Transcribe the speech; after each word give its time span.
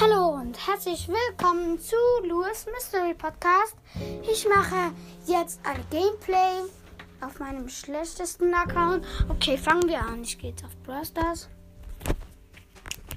Hallo 0.00 0.30
und 0.30 0.66
herzlich 0.66 1.06
willkommen 1.06 1.78
zu 1.78 1.94
Louis 2.24 2.66
Mystery 2.66 3.14
Podcast. 3.14 3.76
Ich 4.28 4.44
mache 4.48 4.92
jetzt 5.24 5.60
ein 5.62 5.84
Gameplay 5.88 6.68
auf 7.20 7.38
meinem 7.38 7.68
schlechtesten 7.68 8.52
Account. 8.54 9.06
Okay, 9.28 9.56
fangen 9.56 9.88
wir 9.88 10.00
an. 10.00 10.24
Ich 10.24 10.36
gehe 10.36 10.50
jetzt 10.50 10.64
auf 10.64 10.76
Brawl 10.82 11.04
Stars. 11.04 11.48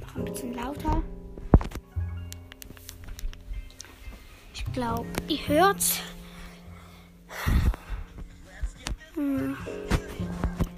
Mach 0.02 0.16
ein 0.18 0.26
bisschen 0.26 0.54
lauter. 0.54 1.02
Ich 4.54 4.64
glaube, 4.72 5.08
ihr 5.28 5.48
hört's. 5.48 6.00
Hm. 9.16 9.58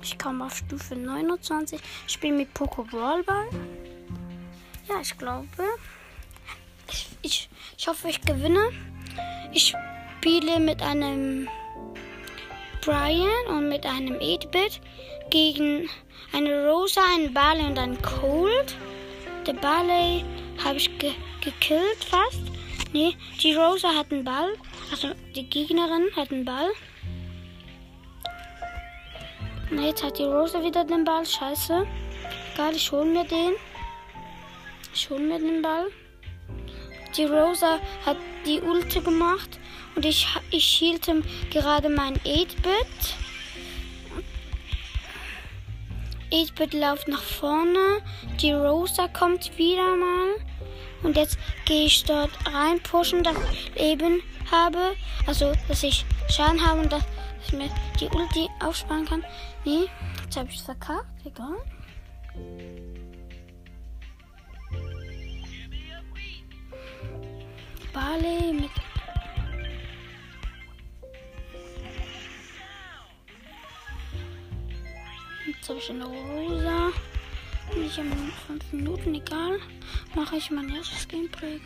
Ich 0.02 0.18
komme 0.18 0.45
auf 0.45 0.55
Stufe 0.55 0.95
29. 0.95 1.81
Ich 2.08 2.13
spiele 2.13 2.38
mit 2.38 2.54
Poco 2.54 2.84
Brawlball. 2.84 3.50
Ja, 4.89 5.02
ich 5.02 5.17
glaube. 5.17 5.48
Ich, 6.91 7.07
ich, 7.21 7.49
ich 7.77 7.88
hoffe, 7.88 8.09
ich 8.09 8.21
gewinne. 8.21 8.71
Ich 9.53 9.75
spiele 10.17 10.59
mit 10.59 10.81
einem 10.81 11.48
Brian 12.81 13.45
und 13.49 13.70
mit 13.70 13.85
einem 13.85 14.15
8-Bit 14.15 14.81
gegen 15.29 15.88
eine 16.34 16.67
Rosa, 16.67 17.02
einen 17.15 17.34
Barley 17.34 17.65
und 17.65 17.77
einen 17.77 18.02
Cold. 18.02 18.75
Der 19.45 19.53
Barley 19.53 20.25
habe 20.63 20.77
ich 20.77 20.98
ge 20.98 21.13
gekillt 21.41 22.03
fast. 22.03 22.41
Nee, 22.91 23.15
die 23.41 23.53
Rosa 23.53 23.90
hat 23.95 24.12
einen 24.12 24.23
Ball. 24.23 24.53
Also 24.91 25.13
die 25.35 25.48
Gegnerin 25.48 26.07
hat 26.15 26.31
einen 26.31 26.45
Ball. 26.45 26.70
Na, 29.70 29.84
jetzt 29.84 30.03
hat 30.03 30.17
die 30.17 30.23
Rosa 30.23 30.63
wieder 30.63 30.84
den 30.84 31.03
Ball. 31.03 31.26
Scheiße. 31.26 31.85
Egal, 32.53 32.76
ich 32.76 32.91
hole 32.91 33.05
mir 33.05 33.23
den. 33.26 33.53
Ich 35.00 35.10
hole 35.10 35.22
mir 35.22 35.40
den 35.40 35.62
Ball. 35.62 35.88
Die 37.16 37.24
Rosa 37.24 37.80
hat 38.05 38.18
die 38.46 38.60
Ulte 38.60 39.02
gemacht 39.02 39.58
und 39.96 40.05
ich, 40.05 40.28
ich 40.52 40.66
hielte 40.66 41.24
gerade 41.52 41.88
mein 41.88 42.18
8-Bit. 42.18 43.16
8-Bit 46.34 46.74
läuft 46.74 47.08
nach 47.08 47.22
vorne. 47.22 48.02
Die 48.42 48.52
Rosa 48.52 49.08
kommt 49.08 49.58
wieder 49.58 49.96
mal. 49.96 50.36
Und 51.02 51.16
jetzt 51.16 51.38
gehe 51.64 51.86
ich 51.86 52.04
dort 52.04 52.32
rein 52.54 52.82
pushen, 52.82 53.24
dass 53.24 53.38
ich 53.54 53.82
eben 53.82 54.22
habe. 54.52 54.98
Also, 55.26 55.54
dass 55.70 55.82
ich 55.82 56.04
Schaden 56.27 56.62
habe 56.62 56.82
und 56.82 56.92
dass 56.92 57.04
ich 57.48 57.54
mir 57.54 57.70
die 58.02 58.10
Ulti 58.10 58.50
aufsparen 58.60 59.05
kann. 59.05 59.24
Nee, 59.64 59.88
jetzt 60.26 60.36
habe 60.36 60.50
ich 60.50 60.58
es 60.58 60.64
verkackt. 60.64 61.08
Egal. 61.24 61.55
Barley 67.94 68.53
mit. 68.53 68.69
Jetzt 75.47 75.69
habe 75.69 75.79
ich 75.79 75.90
eine 75.90 76.06
Rosa. 76.06 76.91
Ich 77.75 77.97
habe 77.97 78.09
5 78.47 78.73
Minuten, 78.73 79.16
egal. 79.16 79.59
Mache 80.16 80.38
ich 80.38 80.50
mein 80.51 80.69
erstes 80.75 81.07
Gameplay. 81.07 81.59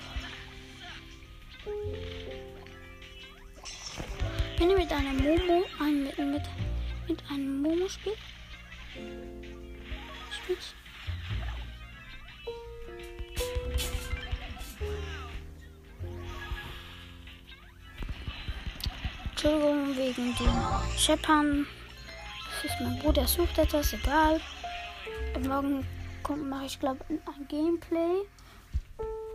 Wenn 4.57 4.69
ihr 4.69 4.77
mit 4.77 4.91
einer 4.91 5.13
Momo, 5.13 5.65
ein, 5.79 6.03
mit, 6.03 6.17
mit, 6.17 6.43
mit 7.07 7.23
einem 7.29 7.61
Momo 7.61 7.87
spielt, 7.87 8.17
spielt 10.31 10.59
Entschuldigung 19.43 19.97
wegen 19.97 20.35
den 20.37 20.97
Scheppern. 20.97 21.67
Das 22.61 22.71
ist 22.71 22.79
mein 22.79 22.97
Bruder, 22.99 23.27
sucht 23.27 23.57
etwas, 23.57 23.91
egal. 23.91 24.39
Morgen 25.45 25.85
kommt, 26.21 26.49
mache 26.49 26.65
ich 26.65 26.79
glaube 26.79 27.03
ein 27.09 27.47
Gameplay 27.49 28.21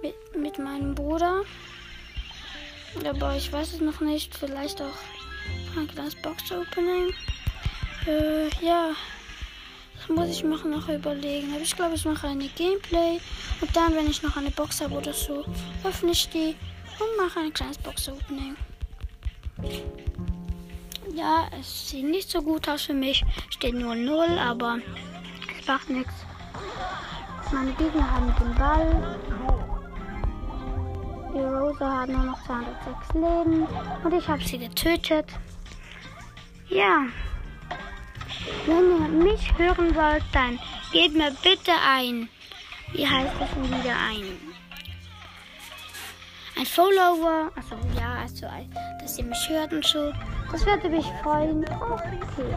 mit, 0.00 0.14
mit 0.34 0.58
meinem 0.58 0.94
Bruder. 0.94 1.42
Aber 3.04 3.36
ich 3.36 3.52
weiß 3.52 3.74
es 3.74 3.80
noch 3.82 4.00
nicht. 4.00 4.34
Vielleicht 4.34 4.80
auch 4.80 4.96
ein 5.76 5.86
kleines 5.86 6.14
Box-Opening. 6.14 7.12
Äh, 8.06 8.48
ja. 8.64 8.92
Das 9.94 10.08
muss 10.08 10.30
ich 10.30 10.42
mir 10.42 10.56
noch 10.56 10.88
überlegen. 10.88 11.52
Aber 11.52 11.60
ich 11.60 11.76
glaube, 11.76 11.96
ich 11.96 12.06
mache 12.06 12.28
eine 12.28 12.48
Gameplay. 12.48 13.20
Und 13.60 13.76
dann, 13.76 13.94
wenn 13.94 14.08
ich 14.08 14.22
noch 14.22 14.38
eine 14.38 14.52
Box 14.52 14.80
habe 14.80 14.94
oder 14.94 15.12
so, 15.12 15.44
öffne 15.84 16.12
ich 16.12 16.30
die 16.30 16.56
und 16.98 17.16
mache 17.22 17.40
ein 17.40 17.52
kleines 17.52 17.76
Box-Opening. 17.76 18.56
Ja, 21.14 21.48
es 21.58 21.90
sieht 21.90 22.04
nicht 22.04 22.30
so 22.30 22.42
gut 22.42 22.68
aus 22.68 22.82
für 22.82 22.94
mich. 22.94 23.24
Steht 23.50 23.74
nur 23.74 23.94
0, 23.94 24.38
aber 24.38 24.78
es 25.58 25.66
macht 25.66 25.90
nichts. 25.90 26.12
Meine 27.52 27.72
Gegner 27.72 28.10
haben 28.10 28.34
den 28.38 28.54
Ball. 28.54 29.18
Die 31.34 31.40
Rosa 31.40 32.00
hat 32.00 32.08
nur 32.08 32.24
noch 32.24 32.44
206 32.44 33.14
Leben. 33.14 33.66
Und 34.04 34.14
ich 34.14 34.28
habe 34.28 34.42
sie 34.44 34.58
getötet. 34.58 35.26
Ja. 36.68 37.06
Wenn 38.66 38.90
ihr 38.90 39.24
mich 39.24 39.58
hören 39.58 39.94
wollt, 39.94 40.24
dann 40.32 40.58
gebt 40.92 41.14
mir 41.14 41.32
bitte 41.42 41.72
ein. 41.86 42.28
Wie 42.92 43.06
heißt 43.06 43.34
das 43.40 43.50
denn 43.54 43.64
wieder 43.64 43.96
ein? 43.96 44.47
Ein 46.58 46.66
Follower. 46.66 47.52
Also 47.54 47.76
ja, 47.94 48.16
also 48.22 48.46
dass 49.00 49.16
ihr 49.16 49.24
mich 49.24 49.48
hört 49.48 49.72
und 49.72 49.84
so. 49.84 50.12
Das 50.50 50.66
würde 50.66 50.88
mich 50.88 51.06
freuen. 51.22 51.64
Okay. 51.64 52.50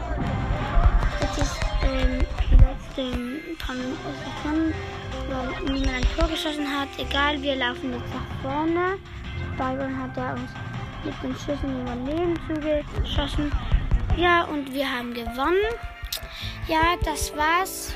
Jetzt 1.20 1.38
ist 1.38 1.60
ähm, 1.84 2.26
die 2.50 2.56
letzten 2.56 3.56
paar 3.58 3.76
Sekunden, 3.76 4.74
weil 5.28 5.72
niemand 5.72 5.96
ein 5.98 6.16
Tor 6.16 6.28
geschossen 6.28 6.66
hat. 6.66 6.88
Egal, 6.98 7.40
wir 7.42 7.54
laufen 7.54 7.92
jetzt 7.92 8.12
nach 8.12 8.42
vorne. 8.42 8.98
Byron 9.56 9.96
hat 9.96 10.16
er 10.16 10.32
uns 10.32 10.50
mit 11.04 11.14
den 11.22 11.36
Schüssen 11.36 11.82
über 11.82 11.94
Leben 11.94 12.36
zugeschossen. 12.48 13.52
Ja, 14.16 14.44
und 14.44 14.72
wir 14.74 14.90
haben 14.90 15.14
gewonnen. 15.14 15.74
Ja, 16.66 16.96
das 17.04 17.32
war's. 17.36 17.94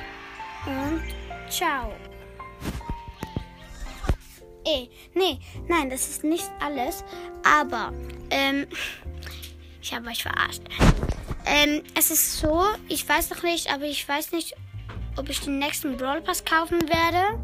Und 0.66 1.02
ciao. 1.50 1.92
Eh, 4.66 4.88
nee, 5.14 5.38
nein, 5.68 5.90
das 5.90 6.08
ist 6.08 6.24
nicht 6.24 6.50
alles. 6.60 7.04
Aber, 7.44 7.92
ähm, 8.30 8.66
ich 9.80 9.94
habe 9.94 10.08
euch 10.08 10.22
verarscht. 10.22 10.62
Ähm, 11.46 11.84
es 11.94 12.10
ist 12.10 12.38
so, 12.38 12.64
ich 12.88 13.08
weiß 13.08 13.30
noch 13.30 13.44
nicht, 13.44 13.72
aber 13.72 13.84
ich 13.84 14.06
weiß 14.08 14.32
nicht, 14.32 14.56
ob 15.16 15.28
ich 15.28 15.40
den 15.40 15.58
nächsten 15.60 15.96
Brawl 15.96 16.20
Pass 16.20 16.44
kaufen 16.44 16.80
werde. 16.88 17.40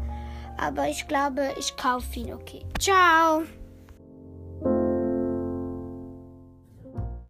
Aber 0.57 0.87
ich 0.89 1.07
glaube, 1.07 1.55
ich 1.57 1.75
kaufe 1.77 2.19
ihn. 2.19 2.33
Okay. 2.33 2.63
Ciao. 2.79 3.43